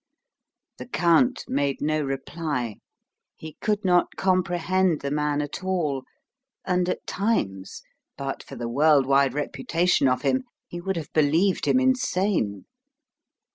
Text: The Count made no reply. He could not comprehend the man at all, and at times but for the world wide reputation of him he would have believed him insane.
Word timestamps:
The 0.79 0.87
Count 0.87 1.45
made 1.47 1.79
no 1.79 2.01
reply. 2.01 2.77
He 3.35 3.57
could 3.61 3.85
not 3.85 4.15
comprehend 4.15 5.01
the 5.01 5.11
man 5.11 5.43
at 5.43 5.63
all, 5.63 6.05
and 6.65 6.89
at 6.89 7.05
times 7.05 7.83
but 8.17 8.41
for 8.41 8.55
the 8.55 8.67
world 8.67 9.05
wide 9.05 9.35
reputation 9.35 10.07
of 10.07 10.23
him 10.23 10.45
he 10.67 10.81
would 10.81 10.95
have 10.97 11.13
believed 11.13 11.67
him 11.67 11.79
insane. 11.79 12.65